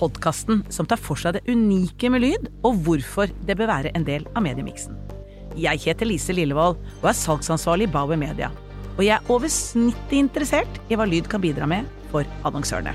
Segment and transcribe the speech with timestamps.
[0.00, 4.06] podkasten som tar for seg det unike med lyd, og hvorfor det bør være en
[4.06, 4.96] del av mediemiksen.
[5.60, 8.50] Jeg heter Lise Lillevold og er salgsansvarlig i Bauer Media.
[8.96, 12.94] Og jeg er over snittet interessert i hva lyd kan bidra med for annonsørene.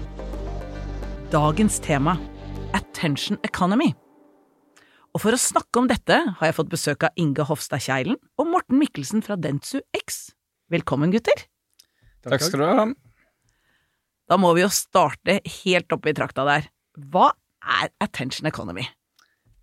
[1.33, 2.17] Dagens tema
[2.75, 3.91] Attention Economy.
[5.15, 8.49] Og for å snakke om dette har jeg fått besøk av Inge Hofstad Kjeilen og
[8.51, 10.29] Morten Mikkelsen fra Dentsu X.
[10.71, 11.45] Velkommen, gutter.
[12.25, 12.85] Takk skal du ha.
[14.25, 16.67] Da må vi jo starte helt oppe i trakta der.
[16.95, 17.31] Hva
[17.65, 18.85] er attention economy?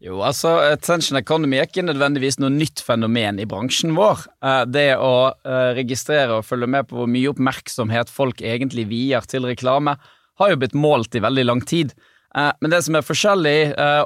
[0.03, 4.25] Jo, altså, attention economy er ikke nødvendigvis noe nytt fenomen i bransjen vår.
[4.43, 9.23] Eh, det å eh, registrere og følge med på hvor mye oppmerksomhet folk egentlig vier
[9.31, 9.95] til reklame,
[10.41, 11.95] har jo blitt målt i veldig lang tid.
[12.35, 13.57] Eh, men det som er forskjellig,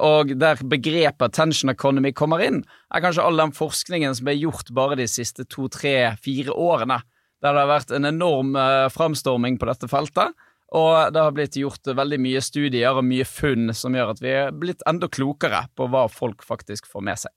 [0.05, 2.61] og der begrepet attention economy kommer inn,
[2.93, 7.01] er kanskje all den forskningen som er gjort bare de siste to, tre, fire årene,
[7.41, 8.53] der det har vært en enorm
[8.93, 10.37] framstorming på dette feltet.
[10.75, 14.33] Og det har blitt gjort veldig mye studier og mye funn som gjør at vi
[14.35, 17.33] er blitt enda klokere på hva folk faktisk får med seg.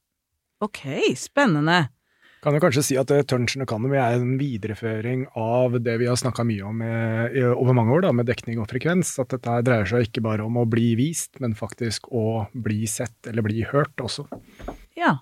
[0.61, 0.83] Ok,
[1.17, 1.89] spennende.
[2.41, 6.45] Kan jo kanskje si at Turnition Economy er en videreføring av det vi har snakka
[6.49, 9.13] mye om med, eh, over mange år, da, med dekning og frekvens.
[9.21, 13.29] At dette dreier seg ikke bare om å bli vist, men faktisk å bli sett
[13.29, 14.25] eller bli hørt også.
[14.97, 15.19] Ja,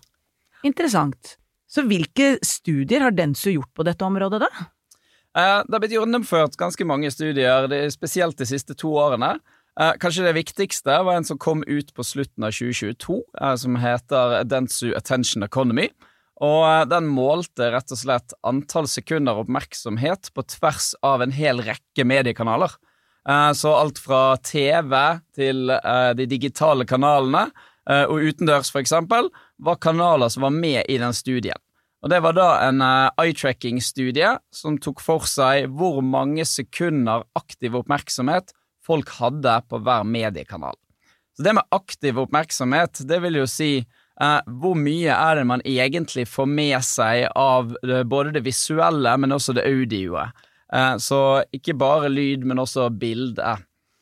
[0.63, 1.37] interessant.
[1.69, 4.69] Så hvilke studier har Densu gjort på dette området, da?
[5.39, 9.37] Eh, det har blitt gjennomført ganske mange studier, spesielt de siste to årene.
[9.79, 13.77] Eh, kanskje det viktigste var en som kom ut på slutten av 2022, eh, som
[13.79, 15.91] heter Dentsu Attention Economy.
[16.41, 22.05] Og Den målte rett og slett antall sekunder oppmerksomhet på tvers av en hel rekke
[22.07, 22.71] mediekanaler.
[23.27, 27.51] Så alt fra TV til de digitale kanalene,
[28.07, 31.59] og utendørs for eksempel, var kanaler som var med i den studien.
[32.03, 37.75] Og Det var da en uh, eye-tracking-studie som tok for seg hvor mange sekunder aktiv
[37.81, 38.55] oppmerksomhet
[38.87, 40.77] folk hadde på hver mediekanal.
[41.37, 45.65] Så det med aktiv oppmerksomhet, det vil jo si uh, hvor mye er det man
[45.67, 50.47] egentlig får med seg av det, både det visuelle, men også det audioet.
[50.71, 53.57] Uh, så ikke bare lyd, men også bilde.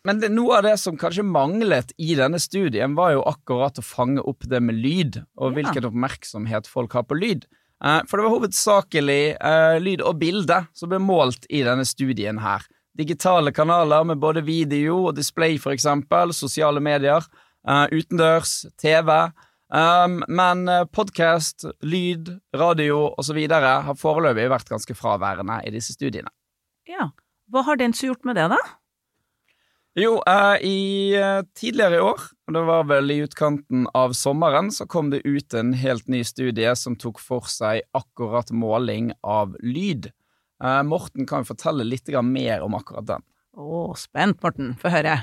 [0.06, 3.85] Men det, noe av det som kanskje manglet i denne studien, var jo akkurat å
[3.85, 5.55] fange opp det med lyd, og ja.
[5.59, 7.49] hvilken oppmerksomhet folk har på lyd.
[7.84, 12.41] Eh, for det var hovedsakelig uh, lyd og bilde som ble målt i denne studien
[12.41, 12.64] her.
[12.97, 17.26] Digitale kanaler med både video og display, for eksempel, sosiale medier,
[17.69, 19.12] uh, utendørs, TV.
[19.66, 20.64] Um, men
[20.94, 23.42] podkast, lyd, radio osv.
[23.50, 26.32] har foreløpig vært ganske fraværende i disse studiene.
[26.88, 27.10] Ja,
[27.50, 28.60] Hva har Dentsu gjort med det, da?
[29.97, 34.69] Jo, eh, i eh, tidligere i år, og det var vel i utkanten av sommeren,
[34.69, 39.55] så kom det ut en helt ny studie som tok for seg akkurat måling av
[39.65, 40.11] lyd.
[40.61, 43.25] Eh, Morten kan fortelle litt mer om akkurat den.
[43.56, 44.75] Å, spent, Morten.
[44.77, 45.17] Få høre.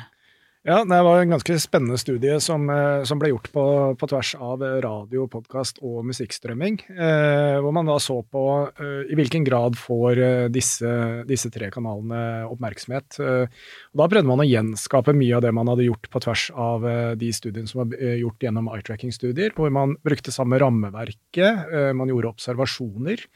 [0.63, 3.63] Ja, det var en ganske spennende studie som, eh, som ble gjort på,
[3.99, 6.77] på, tvers av radio, podkast og musikkstrømming.
[6.87, 10.93] Eh, hvor man da så på eh, i hvilken grad får eh, disse,
[11.27, 13.19] disse, tre kanalene oppmerksomhet.
[13.19, 16.87] Eh, da prøvde man å gjenskape mye av det man hadde gjort på tvers av
[16.87, 22.31] eh, de studiene som var gjort gjennom eye-tracking-studier, hvor man brukte samme rammeverket, man gjorde
[22.37, 23.27] observasjoner.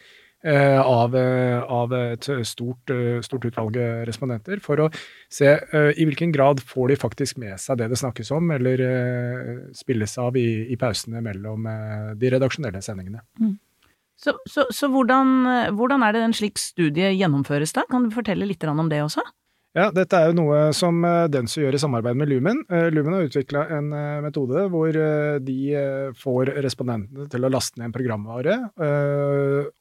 [0.44, 4.90] Eh, av, eh, av, et stort, eh, stort utvalg respondenter, for å
[5.34, 5.56] se
[5.98, 8.84] i hvilken grad får de faktisk med seg det det snakkes om, eller
[9.74, 11.66] spilles av i, i pausene mellom
[12.16, 13.24] de redaksjonelle sendingene.
[13.42, 13.58] Mm.
[14.18, 17.84] Så, så, så hvordan, hvordan, er det en slik studie gjennomføres da?
[17.90, 19.26] Kan du fortelle litt om det også?
[19.75, 22.63] Ja, dette er jo noe som Denso gjør i samarbeid med Lumen.
[22.72, 24.96] Eh, Lumen har utvikla en eh, metode hvor
[25.43, 25.58] de
[26.17, 28.55] får respondentene til å laste ned en programvare,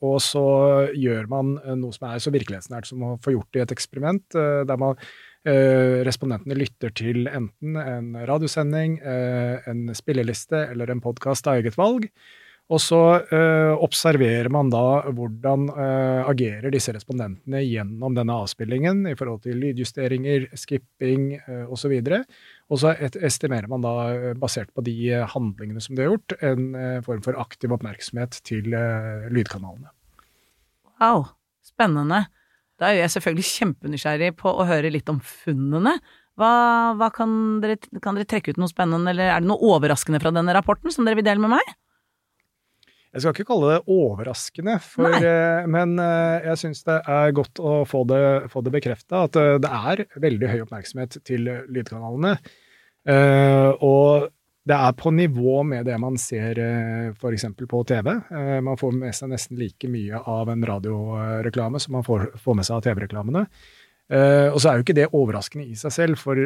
[0.04, 0.44] og så
[0.92, 4.26] gjør man noe som er så virkelighetsnært som å få gjort det i et eksperiment,
[4.36, 4.98] der man
[5.46, 12.08] respondentene lytter til enten en radiosending, en spilleliste eller en podkast av eget valg.
[12.66, 12.98] Og så
[13.30, 19.60] eh, observerer man da hvordan eh, agerer disse respondentene gjennom denne avspillingen i forhold til
[19.62, 21.94] lydjusteringer, skipping eh, osv.
[22.66, 23.94] Og så et, estimerer man da,
[24.42, 24.96] basert på de
[25.30, 28.74] handlingene som de har gjort, en eh, form for aktiv oppmerksomhet til
[29.30, 29.94] lydkanalene.
[30.98, 31.28] Wow,
[31.62, 32.24] spennende.
[32.82, 36.00] Da er jeg selvfølgelig kjempenysgjerrig på å høre litt om funnene.
[36.36, 36.52] Hva,
[36.98, 37.30] hva kan,
[37.62, 40.90] dere, kan dere trekke ut noe spennende, eller er det noe overraskende fra denne rapporten
[40.92, 41.76] som dere vil dele med meg?
[43.16, 47.62] Jeg skal ikke kalle det overraskende, for, eh, men eh, jeg syns det er godt
[47.64, 48.18] å få det,
[48.52, 52.34] få det bekrefta at eh, det er veldig høy oppmerksomhet til lydkanalene.
[53.86, 54.26] Og
[54.66, 56.58] det er på nivå med det man ser
[57.14, 57.44] f.eks.
[57.70, 58.10] på TV.
[58.66, 62.66] Man får med seg nesten like mye av en radioreklame som man får, får med
[62.66, 63.44] seg av TV-reklamene.
[64.50, 66.42] Og så er jo ikke det overraskende i seg selv, for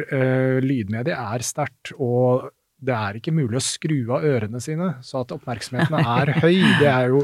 [0.61, 1.95] lydmediet er sterkt.
[1.97, 2.45] og
[2.81, 6.89] det er ikke mulig å skru av ørene sine, så at oppmerksomheten er høy, det
[6.89, 7.21] er jo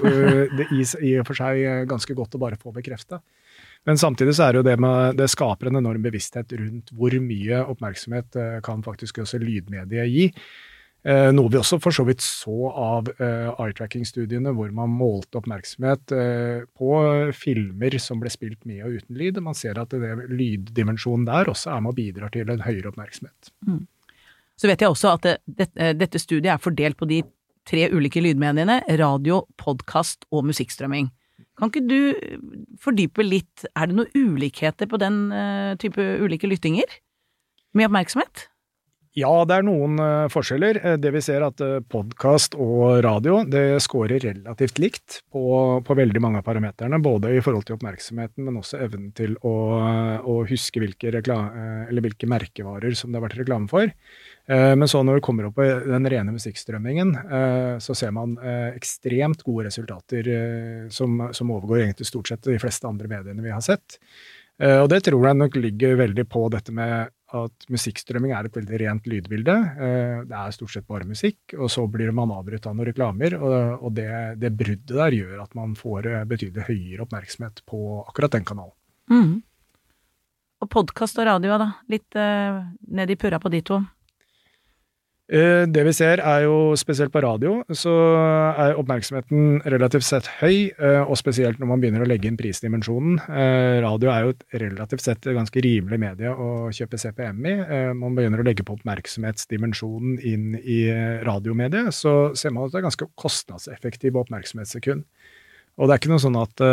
[0.53, 3.19] det i og for seg ganske godt å bare få bekrefta.
[3.89, 7.13] Men samtidig så er det jo det med Det skaper en enorm bevissthet rundt hvor
[7.23, 10.27] mye oppmerksomhet kan faktisk også lydmediet gi.
[11.07, 16.11] Noe vi også for så vidt så av eye-tracking-studiene, hvor man målte oppmerksomhet
[16.75, 16.89] på
[17.37, 19.39] filmer som ble spilt med og uten lyd.
[19.45, 23.53] Man ser at det, lyddimensjonen der også er med og bidrar til en høyere oppmerksomhet.
[23.65, 23.85] Mm.
[24.57, 27.21] Så vet jeg også at det, eh, dette studiet er fordelt på de
[27.67, 31.11] tre ulike lydmediene radio, podkast og musikkstrømming.
[31.57, 32.37] Kan ikke du eh,
[32.81, 36.89] fordype litt, er det noen ulikheter på den uh, type ulike lyttinger?
[37.77, 38.47] Med oppmerksomhet?
[39.17, 40.77] Ja, det er noen uh, forskjeller.
[41.01, 45.41] Det vi ser at uh, podkast og radio det scorer relativt likt på,
[45.81, 47.01] på veldig mange av parameterne.
[47.01, 49.55] Både i forhold til oppmerksomheten, men også evnen til å,
[50.21, 53.89] å huske hvilke, hvilke, merkevarer som det har vært reklame for.
[54.47, 58.37] Eh, men så når det kommer opp på den rene musikkstrømmingen, eh, så ser man
[58.39, 60.29] eh, ekstremt gode resultater
[60.93, 63.99] som, som overgår egentlig stort sett de fleste andre mediene vi har sett.
[64.57, 68.77] Og det tror jeg nok ligger veldig på dette med at musikkstrømming er et veldig
[68.79, 69.55] rent lydbilde.
[70.29, 73.35] Det er stort sett bare musikk, og så blir man avbrutt av noen reklamer.
[73.41, 74.07] Og det,
[74.39, 78.71] det, bruddet der gjør at man får betydelig høyere oppmerksomhet på akkurat den kanalen.
[79.11, 79.35] Mm.
[80.63, 81.69] Og podkast og radio, da?
[81.91, 82.63] Litt uh,
[82.95, 83.77] ned i purra på de to?
[85.27, 87.91] Eh, det vi ser, er jo spesielt på radio, så
[88.63, 93.17] er oppmerksomheten relativt sett høy, eh, og spesielt når man begynner å legge inn prisdimensjonen.
[93.27, 97.57] Eh, radio er jo et relativt sett ganske rimelig medie å kjøpe CPM i.
[97.99, 100.79] Man begynner å legge på oppmerksomhetsdimensjonen inn i
[101.27, 105.03] radiomediet, så ser man at det er ganske kostnadseffektiv oppmerksomhetssekund.
[105.77, 106.63] Og det er ikke noe sånn at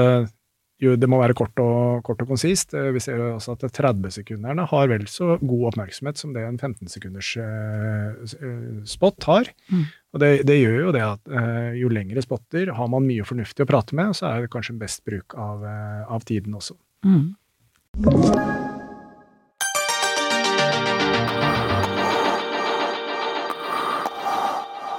[0.82, 2.74] jo, det må være kort og, kort og konsist.
[2.74, 7.30] Eh, vi ser også at 30-sekunderne har vel så god oppmerksomhet som det en 15-sekunders
[7.38, 9.52] uh, spot har.
[9.70, 9.86] Mm.
[10.14, 11.32] Og det, det, gjør jo det at
[11.74, 15.02] jo lengre spotter har man mye fornuftig å prate med, så er det kanskje best
[15.06, 15.64] bruk av,
[16.06, 16.78] av tiden også.
[17.02, 17.34] Mm.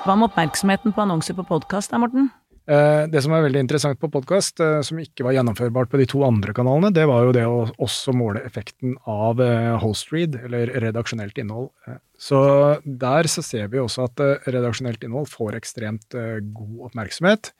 [0.05, 2.27] Hva med oppmerksomheten på annonser på podkast, Morten?
[2.65, 6.07] Eh, det som er veldig interessant på podkast, eh, som ikke var gjennomførbart på de
[6.09, 10.39] to andre kanalene, det var jo det å også måle effekten av eh, host read,
[10.47, 11.69] eller redaksjonelt innhold.
[12.17, 12.39] Så
[12.85, 17.51] der så ser vi også at redaksjonelt innhold får ekstremt god oppmerksomhet.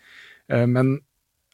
[0.47, 0.93] Men,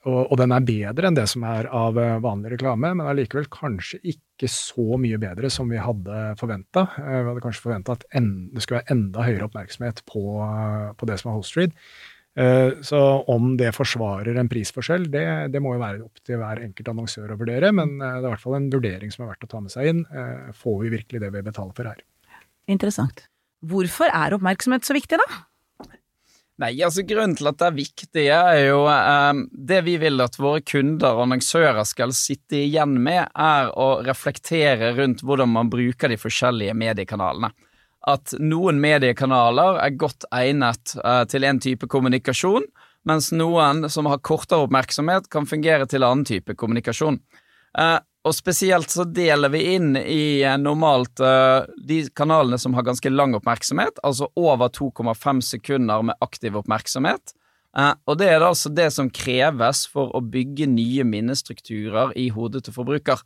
[0.06, 3.98] og, og, den er bedre enn det som er av vanlig reklame, men allikevel kanskje
[4.14, 6.86] ikke så mye bedre som vi hadde forventa.
[6.94, 10.24] Vi hadde kanskje forventa at en, det skulle være enda høyere oppmerksomhet på,
[10.94, 11.74] på det som er host read.
[11.74, 12.20] Eh,
[12.88, 16.88] så om det forsvarer en prisforskjell, det, det, må jo være opp til hver enkelt
[16.94, 19.48] annonsør å vurdere, men eh, det er i hvert fall en vurdering som er verdt
[19.48, 20.02] å ta med seg inn.
[20.08, 22.04] Eh, får vi virkelig det vi betaler for her?
[22.72, 23.26] Interessant.
[23.68, 25.42] Hvorfor er oppmerksomhet så viktig, da?
[26.62, 30.40] Nei, altså Grunnen til at det er viktig, er jo eh, det vi vil at
[30.40, 36.12] våre kunder og annonsører skal sitte igjen med, er å reflektere rundt hvordan man bruker
[36.12, 37.52] de forskjellige mediekanalene
[38.10, 42.66] at noen mediekanaler er godt egnet uh, til en type kommunikasjon,
[43.08, 47.20] mens noen som har kortere oppmerksomhet, kan fungere til annen type kommunikasjon.
[47.78, 51.22] Uh, og spesielt så deler vi inn i uh, normalt
[51.82, 57.36] de kanalene som har ganske lang oppmerksomhet, altså over 2,5 sekunder med aktiv oppmerksomhet.
[58.06, 62.74] og det er altså det som kreves for å bygge nye minnestrukturer i hodet til
[62.76, 63.22] forbruker.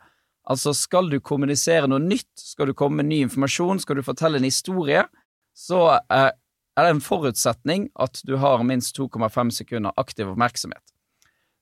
[0.45, 4.37] Altså, skal du kommunisere noe nytt, skal du komme med ny informasjon, skal du fortelle
[4.37, 5.05] en historie,
[5.57, 6.31] så eh,
[6.75, 10.83] er det en forutsetning at du har minst 2,5 sekunder aktiv oppmerksomhet.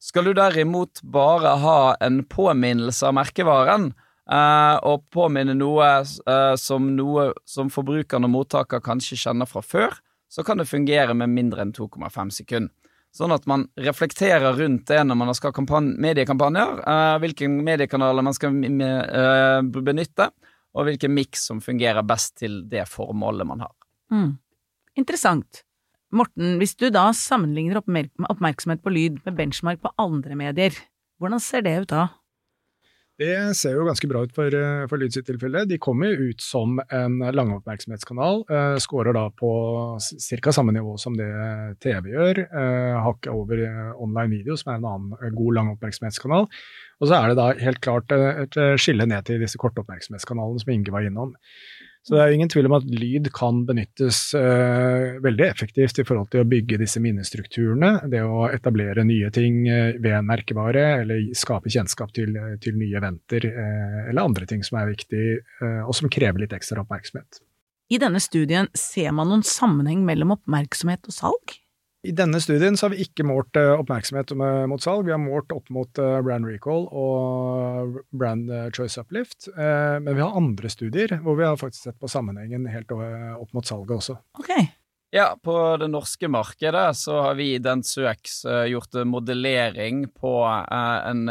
[0.04, 3.94] Skal du derimot bare ha en påminnelse av merkevaren,
[4.28, 9.96] eh, og påminne noe, eh, som noe som forbrukeren og mottaker kanskje kjenner fra før,
[10.28, 12.74] så kan det fungere med mindre enn 2,5 sekunder.
[13.14, 18.34] Sånn at man reflekterer rundt det når man skal ha mediekampanjer, uh, hvilke mediekanaler man
[18.34, 20.32] skal uh, benytte,
[20.74, 23.76] og hvilken miks som fungerer best til det formålet man har.
[24.14, 24.32] Mm.
[24.98, 25.62] Interessant.
[26.14, 30.76] Morten, hvis du da sammenligner oppmerksomhet på lyd med benchmark på andre medier,
[31.22, 32.08] hvordan ser det ut da?
[33.22, 35.68] Det ser jo ganske bra ut for, eh, for Lyd sitt tilfelle.
[35.70, 38.44] De kommer jo ut som en langoppmerksomhetskanal.
[38.50, 40.00] Eh, Skårer da på
[40.42, 40.52] ca.
[40.52, 41.30] samme nivå som det
[41.80, 42.40] TV gjør.
[42.40, 46.50] Eh, Hakket over eh, online video, som er en annen eh, god langoppmerksomhetskanal.
[47.02, 50.92] Og så er det da helt klart et skille ned til disse kortoppmerksomhetskanalene som Inge
[50.94, 51.36] var innom.
[52.04, 56.34] Så det er ingen tvil om at lyd kan benyttes eh, veldig effektivt i forhold
[56.34, 57.94] til å bygge disse minnestrukturene.
[58.12, 63.00] Det å etablere nye ting eh, ved en merkevare, eller skape kjennskap til, til nye
[63.00, 65.24] eventer, eh, eller andre ting som er viktig,
[65.64, 67.40] eh, og som krever litt ekstra oppmerksomhet.
[67.94, 71.56] I denne studien ser man noen sammenheng mellom oppmerksomhet og salg?
[72.04, 74.34] I denne studien så har vi ikke målt eh, oppmerksomhet
[74.68, 79.48] mot salg, vi har målt opp mot eh, brand recall og brand eh, choice uplift.
[79.54, 83.56] Eh, Men vi har andre studier hvor vi har faktisk sett på sammenhengen helt opp
[83.56, 84.18] mot salget også.
[84.42, 84.68] Okay.
[85.16, 91.00] Ja, på det norske markedet så har vi i DensuX eh, gjort modellering på eh,
[91.08, 91.28] en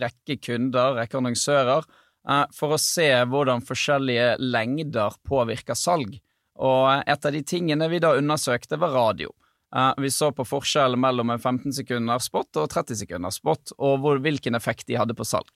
[0.00, 1.84] rekke kunder, rekke annonsører,
[2.26, 6.16] eh, for å se hvordan forskjellige lengder påvirker salg.
[6.56, 9.30] Og et av de tingene vi da undersøkte, var radio.
[9.76, 14.00] Eh, Vi så på forskjellen mellom en 15 sekunder spot og 30 sekunder spot, og
[14.00, 15.50] hvor, hvilken effekt de hadde på salg.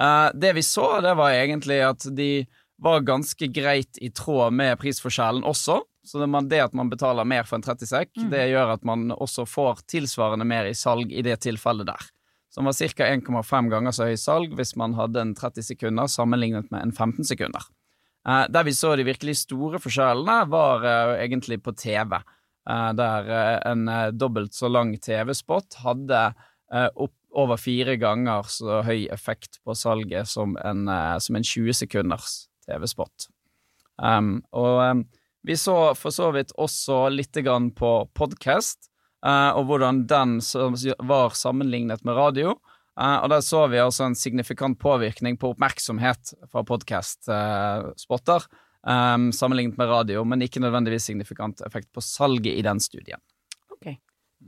[0.00, 2.46] Eh, Det vi så, det var egentlig at de
[2.82, 5.80] var ganske greit i tråd med prisforskjellen også.
[6.04, 8.82] Så det, man, det at man betaler mer for en 30 sekk, det gjør at
[8.84, 12.10] man også får tilsvarende mer i salg i det tilfellet der.
[12.52, 13.06] Som var ca.
[13.08, 17.24] 1,5 ganger så høy salg hvis man hadde en 30 sekunder sammenlignet med en 15
[17.24, 17.62] sekunder.
[18.28, 20.84] Eh, der vi så de virkelig store forskjellene, var
[21.16, 22.18] egentlig på TV.
[22.70, 26.30] Eh, der eh, en eh, dobbelt så lang TV-spot hadde
[26.74, 30.88] opp over fire ganger så høy effekt på salget som en,
[31.22, 32.32] som en 20 sekunders
[32.66, 33.28] TV-spot.
[34.02, 35.04] Um, og um,
[35.46, 38.88] vi så for så vidt også litt grann på podcast,
[39.26, 40.38] uh, og hvordan den
[41.06, 42.56] var sammenlignet med radio.
[42.98, 48.48] Uh, og der så vi altså en signifikant påvirkning på oppmerksomhet fra podcast-spotter,
[48.86, 53.20] um, sammenlignet med radio, men ikke nødvendigvis signifikant effekt på salget i den studien.
[53.72, 53.96] Ok.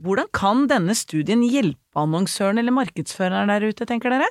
[0.03, 4.29] Hvordan kan denne studien hjelpe annonsøren eller markedsføreren der ute, tenker dere?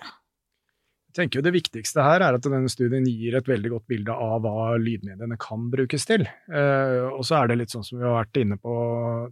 [1.16, 4.12] Jeg tenker jo Det viktigste her er at denne studien gir et veldig godt bilde
[4.12, 6.26] av hva lydmediene kan brukes til.
[6.28, 8.74] Eh, og så er det litt sånn som vi har vært inne på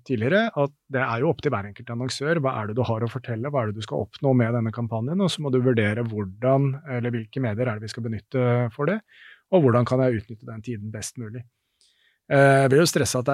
[0.09, 2.41] tidligere, at det er jo opp til hver enkelt annonsør.
[2.41, 4.73] Hva er det du har å fortelle, hva er det du skal oppnå med denne
[4.73, 8.49] kampanjen, og så må du vurdere hvordan, eller hvilke medier er det vi skal benytte
[8.73, 9.03] for det,
[9.55, 11.45] og hvordan kan jeg utnytte den tiden best mulig.
[12.33, 13.29] Eh, Jeg vil jo stresse at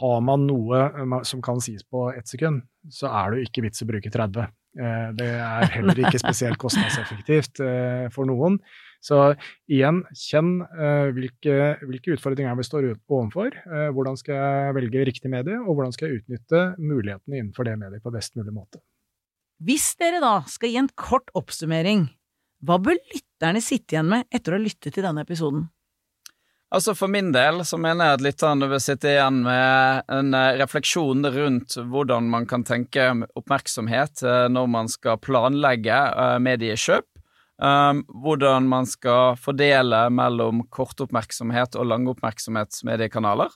[0.00, 3.84] har man noe som kan sies på ett sekund, så er det jo ikke vits
[3.84, 4.46] å bruke 30.
[4.80, 8.58] Eh, Det er heller ikke spesielt kostnadseffektivt eh, for noen.
[9.00, 9.16] Så
[9.68, 11.54] igjen, kjenn eh, hvilke,
[11.88, 13.54] hvilke utfordringer vi står overfor.
[13.64, 17.78] eh, Hvordan skal jeg velge riktig medie, og hvordan skal jeg utnytte mulighetene innenfor det
[17.80, 18.80] mediet på best mulig måte.
[19.60, 22.08] Hvis dere da skal gi en kort oppsummering,
[22.60, 25.68] hva bør lytterne sitte igjen med etter å ha lyttet til denne episoden?
[26.70, 30.58] Altså For min del så mener jeg at lytterne bør sitte igjen med en eh,
[30.60, 37.06] refleksjon rundt hvordan man kan tenke oppmerksomhet eh, når man skal planlegge eh, mediekjøp.
[37.60, 43.52] Um, hvordan man skal fordele mellom kortoppmerksomhet og langoppmerksomhetsmediekanaler.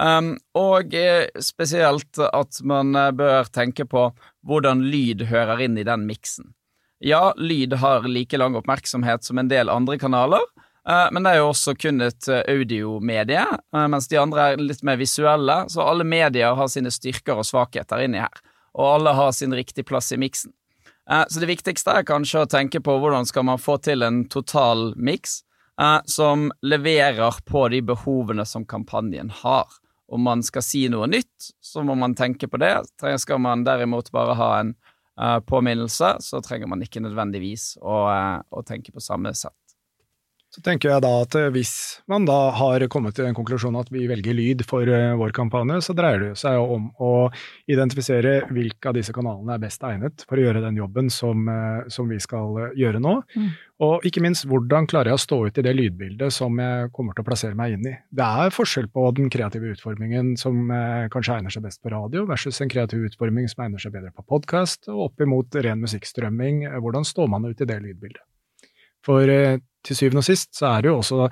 [0.00, 0.96] Um, og
[1.44, 4.06] spesielt at man bør tenke på
[4.40, 6.54] hvordan lyd hører inn i den miksen.
[6.98, 10.44] Ja, lyd har like lang oppmerksomhet som en del andre kanaler,
[10.88, 14.62] Eh, Men det er jo også kun et eh, audiomedie, eh, mens de andre er
[14.62, 15.64] litt mer visuelle.
[15.72, 18.42] Så alle medier har sine styrker og svakheter inni her,
[18.76, 20.54] og alle har sin riktige plass i miksen.
[21.06, 24.88] Så det viktigste er kanskje å tenke på hvordan skal man få til en total
[24.98, 25.36] miks
[26.10, 29.70] som leverer på de behovene som kampanjen har.
[30.10, 32.72] Om man skal si noe nytt, så må man tenke på det.
[33.22, 34.74] Skal man derimot bare ha en
[35.40, 39.56] påminnelse, så trenger man ikke nødvendigvis å, eh, å tenke på samme sett.
[40.56, 41.70] Så tenker jeg da at eh, hvis
[42.08, 45.82] man da har kommet til den konklusjonen at vi velger lyd for eh, vår kampanje,
[45.84, 47.10] så dreier det seg jo om å
[47.68, 51.82] identifisere hvilke av disse kanalene er best egnet for å gjøre den jobben som, eh,
[51.92, 53.18] som vi skal gjøre nå.
[53.36, 53.50] Mm.
[53.84, 57.12] Og ikke minst, hvordan klarer jeg å stå ut i det lydbildet som jeg kommer
[57.12, 57.92] til å plassere meg inn i.
[58.16, 60.70] Det er forskjell på den kreative utformingen som
[61.12, 64.24] kanskje egner seg best på radio, versus en kreativ utforming som egner seg bedre på
[64.24, 66.64] podkast, og opp imot ren musikkstrømming.
[66.80, 68.24] Hvordan står man ut i det lydbildet?
[69.06, 71.28] For eh, til syvende og sist så er det jo også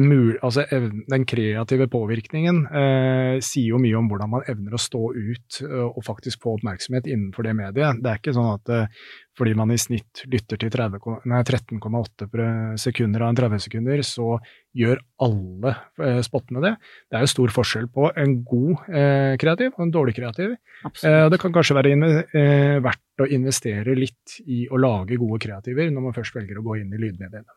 [0.00, 5.00] mul, altså den kreative påvirkningen eh, sier jo mye om hvordan man evner å stå
[5.12, 8.00] ut eh, og faktisk få oppmerksomhet innenfor det mediet.
[8.00, 9.02] Det er ikke sånn at eh,
[9.38, 14.00] fordi man i snitt lytter til 30 ko- nei, 13,8 sekunder av en 30 sekunder,
[14.08, 14.38] så
[14.78, 16.72] gjør alle eh, spottene det.
[17.10, 20.56] Det er jo stor forskjell på en god eh, kreativ og en dårlig kreativ.
[21.04, 21.94] Eh, det kan kanskje være
[22.32, 26.66] eh, verdt å investere litt i å lage gode kreativer når man først velger å
[26.66, 27.52] gå inn i lydmediene.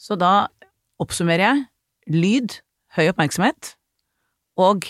[0.00, 0.46] Så da
[1.02, 1.66] oppsummerer jeg.
[2.10, 2.56] Lyd,
[2.96, 3.74] høy oppmerksomhet,
[4.60, 4.88] og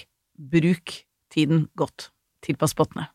[0.50, 0.94] bruk
[1.32, 2.08] tiden godt.
[2.44, 3.10] Tilpass spottene.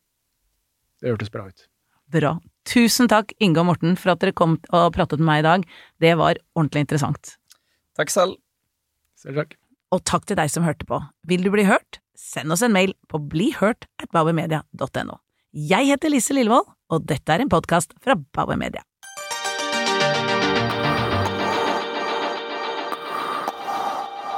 [1.02, 1.66] Det hørtes bra ut.
[2.14, 2.36] Bra.
[2.70, 5.68] Tusen takk, Inge og Morten, for at dere kom og pratet med meg i dag.
[6.02, 7.36] Det var ordentlig interessant.
[7.98, 8.38] Takk selv.
[9.20, 9.56] Selv takk.
[9.94, 11.00] Og takk til deg som hørte på.
[11.30, 12.00] Vil du bli hørt?
[12.18, 15.20] Send oss en mail på blihørt at bauermedia.no.
[15.56, 18.84] Jeg heter Lise Lillevold, og dette er en podkast fra Bauer Media.